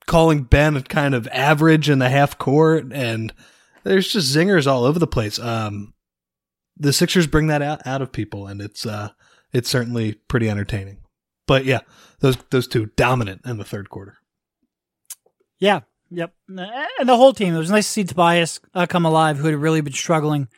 [0.07, 3.33] calling Ben kind of average in the half court, and
[3.85, 5.39] there's just zingers all over the place.
[5.39, 5.95] Um,
[6.77, 9.11] the Sixers bring that out, out of people, and it's uh,
[9.53, 10.99] it's certainly pretty entertaining.
[11.47, 11.81] But yeah,
[12.21, 14.17] those those two dominant in the third quarter.
[15.61, 16.35] Yeah, yep.
[16.49, 17.55] And the whole team.
[17.55, 20.49] It was nice to see Tobias uh, come alive, who had really been struggling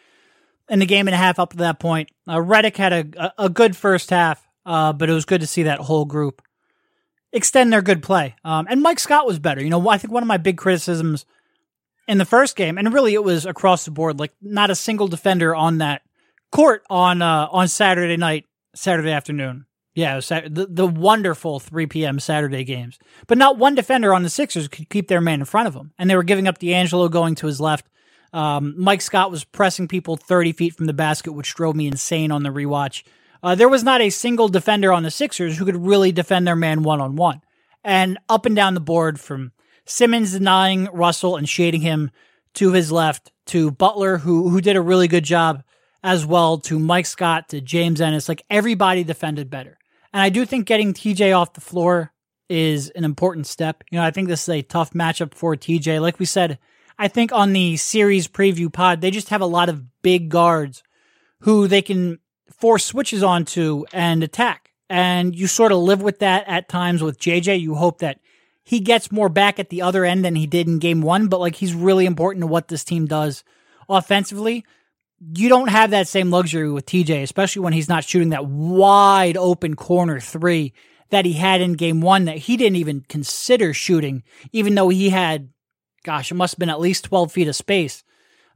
[0.71, 2.11] in the game and a half up to that point.
[2.27, 5.65] Uh, Redick had a, a, good first half, uh, but it was good to see
[5.65, 6.41] that whole group
[7.33, 8.37] extend their good play.
[8.45, 9.63] Um, and Mike Scott was better.
[9.63, 11.27] You know, I think one of my big criticisms
[12.09, 15.09] in the first game, and really it was across the board, like not a single
[15.09, 16.03] defender on that
[16.53, 19.67] court on uh, on Saturday night, Saturday afternoon.
[19.95, 22.21] Yeah, it was Sat- the, the wonderful 3 p.m.
[22.21, 22.99] Saturday games.
[23.27, 25.93] But not one defender on the Sixers could keep their man in front of them.
[25.99, 27.87] And they were giving up D'Angelo going to his left.
[28.33, 32.31] Um, Mike Scott was pressing people 30 feet from the basket, which drove me insane
[32.31, 33.03] on the rewatch.
[33.43, 36.57] Uh, there was not a single defender on the Sixers who could really defend their
[36.57, 37.40] man one on one.
[37.83, 39.53] And up and down the board from
[39.87, 42.11] Simmons denying Russell and shading him
[42.55, 45.62] to his left to Butler, who, who did a really good job
[46.03, 48.29] as well, to Mike Scott, to James Ennis.
[48.29, 49.79] Like everybody defended better.
[50.12, 52.12] And I do think getting TJ off the floor
[52.49, 53.85] is an important step.
[53.90, 56.01] You know, I think this is a tough matchup for TJ.
[56.01, 56.59] Like we said,
[57.01, 60.83] I think on the series preview pod, they just have a lot of big guards
[61.41, 62.19] who they can
[62.51, 64.73] force switches onto and attack.
[64.91, 67.59] And you sort of live with that at times with JJ.
[67.59, 68.21] You hope that
[68.65, 71.41] he gets more back at the other end than he did in game one, but
[71.41, 73.45] like he's really important to what this team does
[73.89, 74.67] offensively.
[75.35, 79.39] You don't have that same luxury with TJ, especially when he's not shooting that wide
[79.39, 80.75] open corner three
[81.09, 85.09] that he had in game one that he didn't even consider shooting, even though he
[85.09, 85.49] had,
[86.05, 88.05] gosh, it must have been at least 12 feet of space.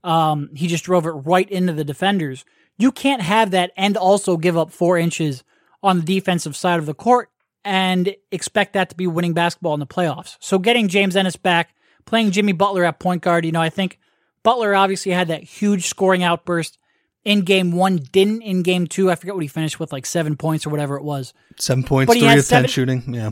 [0.03, 2.45] Um, he just drove it right into the defenders.
[2.77, 5.45] You can't have that and also give up four inches
[5.83, 7.31] on the defensive side of the court
[7.65, 10.37] and expect that to be winning basketball in the playoffs.
[10.41, 13.99] So getting James Ennis back, playing Jimmy Butler at point guard, you know, I think
[14.43, 16.79] Butler obviously had that huge scoring outburst
[17.25, 19.11] in game one, didn't in game two.
[19.11, 21.33] I forget what he finished with, like seven points or whatever it was.
[21.59, 23.15] Seven points, three of ten seven- shooting.
[23.15, 23.31] Yeah,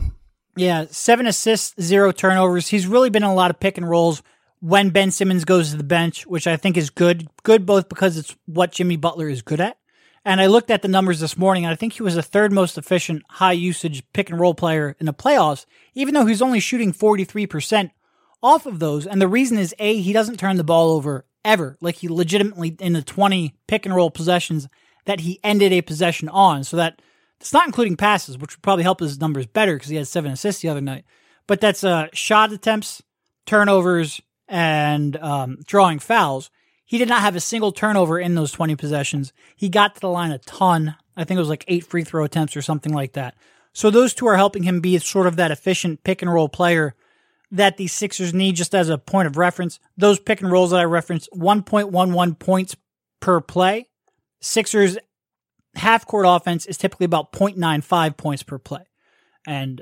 [0.55, 2.67] Yeah, seven assists, zero turnovers.
[2.67, 4.21] He's really been in a lot of pick and rolls
[4.59, 7.27] when Ben Simmons goes to the bench, which I think is good.
[7.43, 9.77] Good both because it's what Jimmy Butler is good at.
[10.25, 12.53] And I looked at the numbers this morning, and I think he was the third
[12.53, 16.61] most efficient high usage pick and roll player in the playoffs, even though he's only
[16.61, 17.91] shooting 43%
[18.41, 19.05] off of those.
[19.05, 21.77] And the reason is A, he doesn't turn the ball over ever.
[21.81, 24.69] Like he legitimately, in the 20 pick and roll possessions
[25.05, 26.63] that he ended a possession on.
[26.63, 27.01] So that
[27.43, 30.31] it's not including passes, which would probably help his numbers better because he had seven
[30.31, 31.03] assists the other night.
[31.45, 33.03] But that's uh, shot attempts,
[33.45, 36.49] turnovers, and um, drawing fouls.
[36.85, 39.33] He did not have a single turnover in those 20 possessions.
[39.57, 40.95] He got to the line a ton.
[41.17, 43.35] I think it was like eight free throw attempts or something like that.
[43.73, 46.95] So those two are helping him be sort of that efficient pick and roll player
[47.51, 49.81] that the Sixers need just as a point of reference.
[49.97, 52.77] Those pick and rolls that I referenced, 1.11 points
[53.19, 53.89] per play.
[54.39, 54.97] Sixers
[55.75, 58.83] half court offense is typically about 0.95 points per play.
[59.47, 59.81] And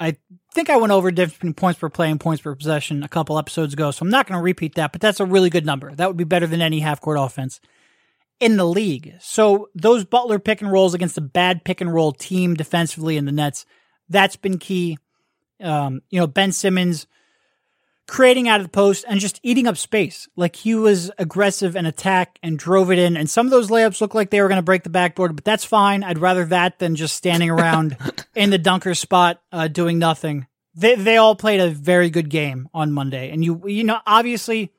[0.00, 0.16] I
[0.52, 3.08] think I went over the difference between points per play and points per possession a
[3.08, 5.64] couple episodes ago, so I'm not going to repeat that, but that's a really good
[5.64, 5.94] number.
[5.94, 7.60] That would be better than any half court offense
[8.40, 9.14] in the league.
[9.20, 13.24] So those Butler pick and rolls against a bad pick and roll team defensively in
[13.24, 13.64] the Nets,
[14.08, 14.98] that's been key.
[15.60, 17.06] Um, you know, Ben Simmons
[18.12, 20.28] creating out of the post and just eating up space.
[20.36, 23.16] Like he was aggressive and attack and drove it in.
[23.16, 25.46] And some of those layups looked like they were going to break the backboard, but
[25.46, 26.04] that's fine.
[26.04, 27.96] I'd rather that than just standing around
[28.34, 30.46] in the dunker spot uh, doing nothing.
[30.74, 34.72] They they all played a very good game on Monday, and you you know obviously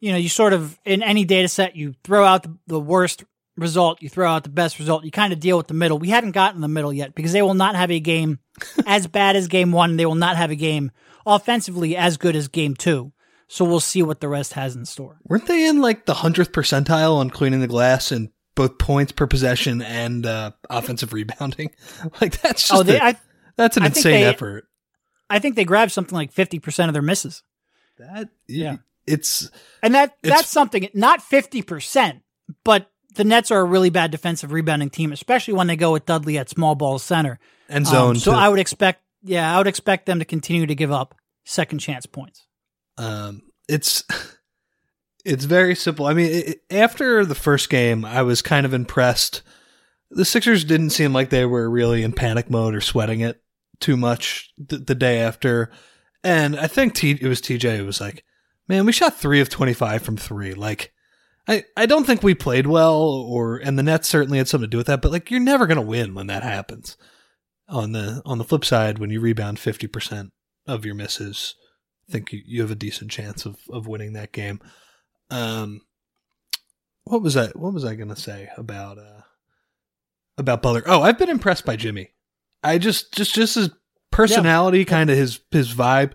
[0.00, 3.24] you know, you sort of in any data set, you throw out the, the worst
[3.56, 5.98] result, you throw out the best result, you kind of deal with the middle.
[5.98, 8.38] We haven't gotten the middle yet because they will not have a game
[8.86, 9.96] as bad as game one.
[9.96, 10.92] They will not have a game
[11.28, 13.12] offensively as good as game two.
[13.46, 15.18] So we'll see what the rest has in store.
[15.24, 19.26] Weren't they in like the hundredth percentile on cleaning the glass and both points per
[19.26, 21.70] possession and uh, offensive rebounding?
[22.20, 23.16] Like that's just oh, they, a, I,
[23.56, 24.66] that's an I insane they, effort.
[25.30, 27.42] I think they grabbed something like fifty percent of their misses.
[27.98, 28.76] That yeah,
[29.08, 29.50] it's
[29.82, 32.20] and that that's something not 50%,
[32.64, 36.06] but the Nets are a really bad defensive rebounding team, especially when they go with
[36.06, 37.38] Dudley at small ball center
[37.68, 38.10] and zone.
[38.10, 41.14] Um, so I would expect, yeah, I would expect them to continue to give up
[41.44, 42.46] second chance points.
[42.96, 44.04] Um, it's
[45.24, 46.06] it's very simple.
[46.06, 49.42] I mean, it, after the first game, I was kind of impressed.
[50.10, 53.42] The Sixers didn't seem like they were really in panic mode or sweating it
[53.80, 55.70] too much the, the day after.
[56.24, 58.24] And I think T, it was TJ who was like,
[58.66, 60.54] man, we shot three of 25 from three.
[60.54, 60.92] Like,
[61.46, 64.70] I, I don't think we played well, or and the Nets certainly had something to
[64.70, 65.00] do with that.
[65.00, 66.96] But like, you're never gonna win when that happens.
[67.68, 70.32] On the on the flip side, when you rebound 50 percent
[70.66, 71.54] of your misses,
[72.08, 74.60] I think you, you have a decent chance of of winning that game.
[75.30, 75.82] Um,
[77.04, 79.22] what was I what was I gonna say about uh
[80.36, 80.82] about Butler?
[80.86, 82.10] Oh, I've been impressed by Jimmy.
[82.62, 83.70] I just just just his
[84.10, 84.84] personality, yeah.
[84.84, 86.12] kind of his his vibe.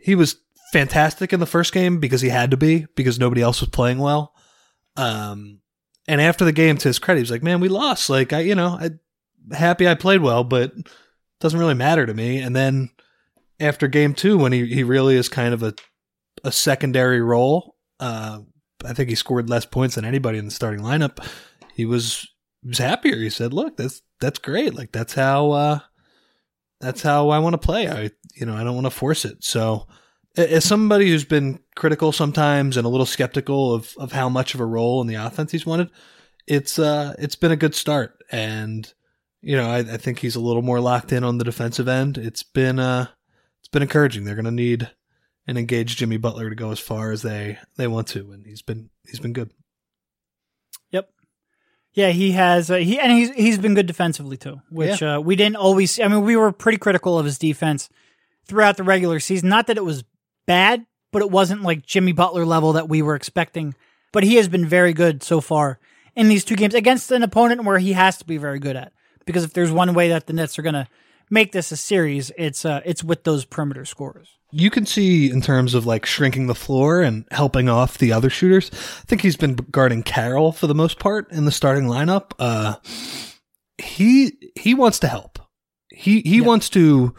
[0.00, 0.36] He was
[0.72, 3.98] fantastic in the first game because he had to be because nobody else was playing
[3.98, 4.34] well.
[4.96, 5.60] Um,
[6.06, 8.10] and after the game, to his credit, he was like, "Man, we lost.
[8.10, 8.90] Like, I, you know, I
[9.52, 10.72] happy I played well, but
[11.40, 12.90] doesn't really matter to me." And then
[13.60, 15.74] after game two, when he he really is kind of a
[16.42, 18.40] a secondary role, uh,
[18.84, 21.26] I think he scored less points than anybody in the starting lineup.
[21.74, 22.28] He was
[22.64, 23.16] was happier.
[23.16, 24.74] He said, "Look, that's that's great.
[24.74, 25.78] Like that's how uh,
[26.80, 27.88] that's how I want to play.
[27.88, 29.86] I you know I don't want to force it." So
[30.36, 34.60] as somebody who's been critical sometimes and a little skeptical of, of how much of
[34.60, 35.90] a role in the offense he's wanted,
[36.46, 38.22] it's uh it's been a good start.
[38.30, 38.92] And
[39.44, 42.16] you know, I, I think he's a little more locked in on the defensive end.
[42.16, 43.08] It's been uh
[43.60, 44.24] it's been encouraging.
[44.24, 44.90] They're gonna need
[45.46, 48.62] an engaged Jimmy Butler to go as far as they they want to, and he's
[48.62, 49.50] been he's been good.
[50.90, 51.10] Yep.
[51.92, 52.70] Yeah, he has.
[52.70, 55.16] Uh, he and he's he's been good defensively too, which yeah.
[55.16, 56.00] uh, we didn't always.
[56.00, 57.90] I mean, we were pretty critical of his defense
[58.46, 59.50] throughout the regular season.
[59.50, 60.04] Not that it was
[60.46, 63.74] bad, but it wasn't like Jimmy Butler level that we were expecting.
[64.10, 65.78] But he has been very good so far
[66.16, 68.92] in these two games against an opponent where he has to be very good at.
[69.26, 70.88] Because if there's one way that the Nets are going to
[71.30, 74.28] make this a series, it's uh, it's with those perimeter scorers.
[74.50, 78.30] You can see in terms of like shrinking the floor and helping off the other
[78.30, 78.70] shooters.
[78.72, 82.32] I think he's been guarding Carroll for the most part in the starting lineup.
[82.38, 82.76] Uh,
[83.78, 85.38] he he wants to help.
[85.90, 86.46] He he yeah.
[86.46, 87.14] wants to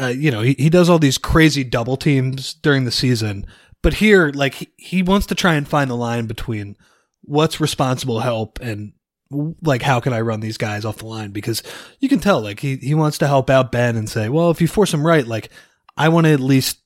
[0.00, 3.46] uh, you know, he, he does all these crazy double teams during the season.
[3.82, 6.76] But here, like, he, he wants to try and find the line between
[7.22, 8.92] what's responsible help and
[9.62, 11.62] like how can I run these guys off the line because
[12.00, 14.60] you can tell like he he wants to help out Ben and say, well, if
[14.60, 15.50] you force him right, like
[15.96, 16.78] I want to at least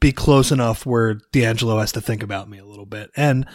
[0.00, 3.10] be close enough where D'Angelo has to think about me a little bit.
[3.16, 3.46] And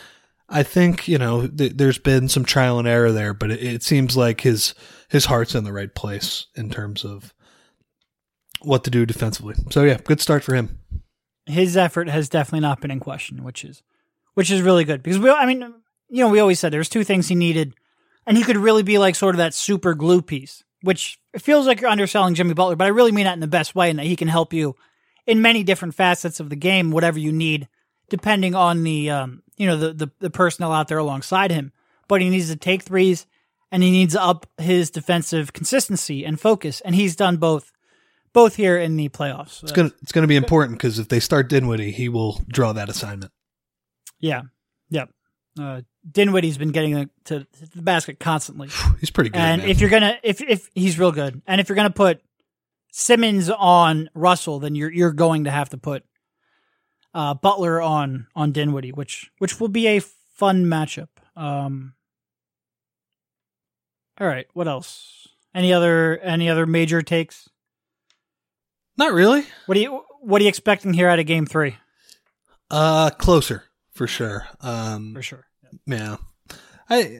[0.50, 3.84] I think you know th- there's been some trial and error there, but it, it,
[3.84, 4.76] seems like his
[5.10, 7.34] his heart's in the right place in terms of
[8.62, 9.56] what to do defensively.
[9.70, 10.80] So yeah, good start for him.
[11.46, 13.82] His effort has definitely not been in question, which is
[14.34, 15.30] which is really good because we.
[15.30, 15.62] I mean,
[16.10, 17.74] you know, we always said there's two things he needed,
[18.26, 21.68] and he could really be like sort of that super glue piece which it feels
[21.68, 24.00] like you're underselling Jimmy Butler, but I really mean that in the best way, and
[24.00, 24.76] that he can help you
[25.26, 27.68] in many different facets of the game, whatever you need,
[28.10, 31.72] depending on the um, you know the, the the personnel out there alongside him.
[32.08, 33.26] But he needs to take threes,
[33.72, 37.72] and he needs to up his defensive consistency and focus, and he's done both
[38.34, 39.62] both here in the playoffs.
[39.64, 42.90] It's gonna it's gonna be important because if they start Dinwiddie, he will draw that
[42.90, 43.32] assignment.
[44.20, 44.42] Yeah,
[44.90, 45.10] yep.
[45.60, 47.46] Uh, Dinwiddie's been getting to
[47.76, 48.70] the basket constantly.
[49.00, 49.40] He's pretty good.
[49.40, 49.70] And man.
[49.70, 52.22] if you're gonna, if if he's real good, and if you're gonna put
[52.92, 56.04] Simmons on Russell, then you're you're going to have to put
[57.14, 61.10] uh, Butler on on Dinwiddie, which which will be a fun matchup.
[61.36, 61.94] Um,
[64.20, 65.28] all right, what else?
[65.54, 67.50] Any other any other major takes?
[68.98, 69.46] not really.
[69.66, 71.78] What do you what are you expecting here out of Game Three?
[72.70, 73.64] Uh, closer
[74.02, 74.48] for sure.
[74.62, 75.46] Um, For sure.
[75.86, 76.18] Yeah.
[76.90, 77.20] I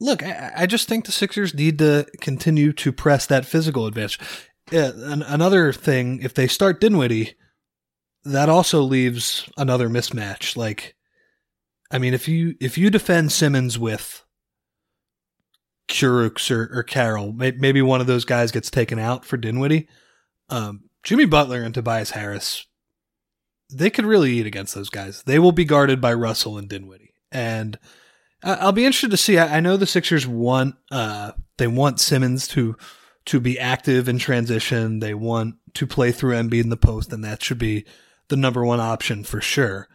[0.00, 0.22] look.
[0.22, 4.20] I, I just think the Sixers need to continue to press that physical advantage.
[4.70, 7.34] Yeah, an, another thing, if they start Dinwiddie,
[8.22, 10.56] that also leaves another mismatch.
[10.56, 10.94] Like,
[11.90, 14.24] I mean, if you if you defend Simmons with
[15.88, 19.88] Kurucs or, or Carroll, may, maybe one of those guys gets taken out for Dinwiddie.
[20.50, 22.64] Um, Jimmy Butler and Tobias Harris,
[23.72, 25.22] they could really eat against those guys.
[25.22, 27.78] They will be guarded by Russell and Dinwiddie, and
[28.42, 29.38] I'll be interested to see.
[29.38, 32.76] I, know the Sixers want uh, they want Simmons to
[33.26, 35.00] to be active in transition.
[35.00, 37.84] They want to play through Embiid in the post, and that should be
[38.28, 39.88] the number one option for sure.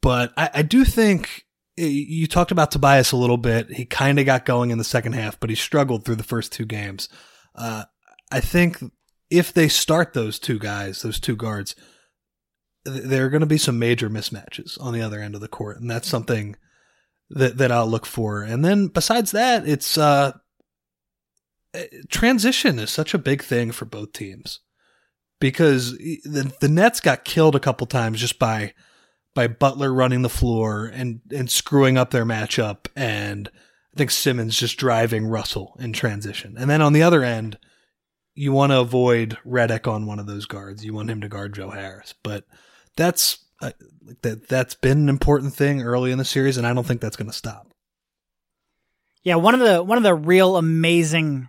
[0.00, 1.44] But I, I do think
[1.76, 3.72] you talked about Tobias a little bit.
[3.72, 6.52] He kind of got going in the second half, but he struggled through the first
[6.52, 7.08] two games.
[7.54, 7.84] Uh,
[8.30, 8.78] I think
[9.30, 11.74] if they start those two guys, those two guards,
[12.84, 15.80] there are going to be some major mismatches on the other end of the court,
[15.80, 16.56] and that's something
[17.30, 18.42] that that I'll look for.
[18.42, 20.32] And then besides that, it's uh,
[21.74, 24.60] eh, transition is such a big thing for both teams
[25.40, 28.74] because the the Nets got killed a couple times just by
[29.34, 33.50] by Butler running the floor and and screwing up their matchup, and
[33.94, 36.56] I think Simmons just driving Russell in transition.
[36.58, 37.58] And then on the other end,
[38.34, 40.84] you want to avoid Redick on one of those guards.
[40.84, 42.44] You want him to guard Joe Harris, but
[42.96, 43.72] that's uh,
[44.22, 47.16] that that's been an important thing early in the series, and I don't think that's
[47.16, 47.68] going to stop.
[49.22, 51.48] Yeah, one of the one of the real amazing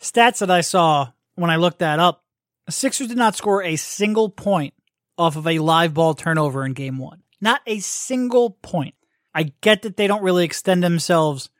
[0.00, 2.24] stats that I saw when I looked that up,
[2.68, 4.74] Sixers did not score a single point
[5.16, 7.22] off of a live ball turnover in game 1.
[7.40, 8.94] Not a single point.
[9.34, 11.50] I get that they don't really extend themselves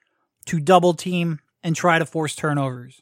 [0.46, 3.00] to double team and try to force turnovers.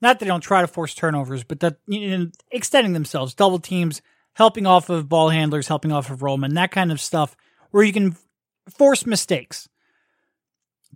[0.00, 3.58] Not that they don't try to force turnovers, but that you know, extending themselves, double
[3.58, 4.00] teams,
[4.34, 7.36] helping off of ball handlers, helping off of rollmen, that kind of stuff
[7.70, 8.16] where you can
[8.68, 9.68] force mistakes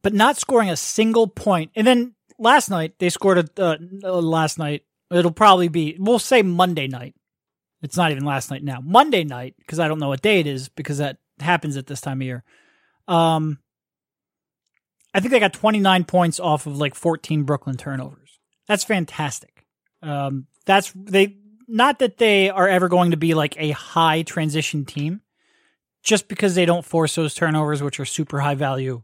[0.04, 1.72] but not scoring a single point.
[1.74, 4.84] And then last night they scored a uh, uh, last night.
[5.10, 7.14] It'll probably be we'll say Monday night.
[7.82, 8.80] It's not even last night now.
[8.82, 12.00] Monday night because I don't know what day it is because that happens at this
[12.00, 12.44] time of year.
[13.08, 13.58] Um,
[15.14, 18.38] I think they got 29 points off of like 14 Brooklyn turnovers.
[18.66, 19.66] That's fantastic.
[20.02, 21.36] Um, that's they
[21.68, 25.20] not that they are ever going to be like a high transition team,
[26.02, 29.02] just because they don't force those turnovers, which are super high value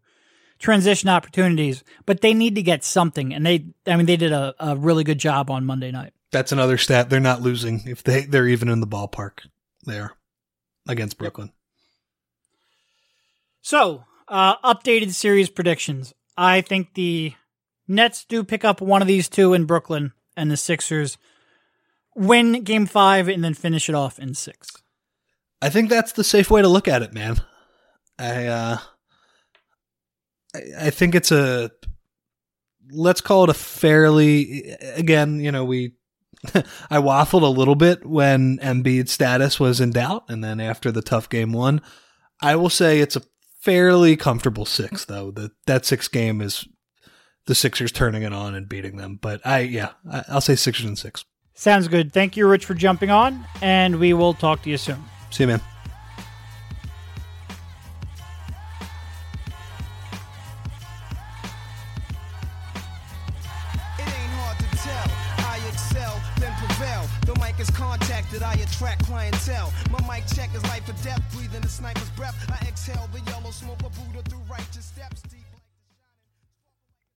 [0.60, 3.34] transition opportunities, but they need to get something.
[3.34, 6.12] And they, I mean, they did a, a really good job on Monday night.
[6.30, 7.10] That's another stat.
[7.10, 9.40] They're not losing if they they're even in the ballpark
[9.84, 10.12] there
[10.86, 11.50] against Brooklyn.
[13.62, 16.14] So, uh, updated series predictions.
[16.36, 17.34] I think the
[17.88, 21.18] Nets do pick up one of these two in Brooklyn, and the Sixers
[22.20, 24.70] win game five and then finish it off in six.
[25.62, 27.40] I think that's the safe way to look at it, man.
[28.18, 28.78] I uh
[30.54, 31.70] I, think it's a
[32.90, 35.94] let's call it a fairly again, you know, we
[36.90, 41.02] I waffled a little bit when Embiid's status was in doubt and then after the
[41.02, 41.80] tough game one,
[42.42, 43.22] I will say it's a
[43.60, 45.30] fairly comfortable 6 though.
[45.30, 46.66] That that 6 game is
[47.46, 50.86] the Sixers turning it on and beating them, but I yeah, I, I'll say Sixers
[50.86, 51.24] and 6.
[51.60, 52.10] Sounds good.
[52.14, 55.04] Thank you, Rich, for jumping on, and we will talk to you soon.
[55.28, 55.60] See you, man.
[63.98, 65.10] It ain't hard to tell.
[65.44, 67.06] I excel, then prevail.
[67.26, 69.70] The mic is contacted, I attract clientele.
[69.90, 72.42] My mic check is life or death, breathing the sniper's breath.
[72.48, 75.29] I exhale the yellow smoke, a Buddha through righteous steps.